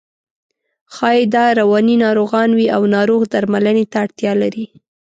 [0.93, 4.65] ښایي دا رواني ناروغان وي او ناروغ درملنې ته اړتیا لري.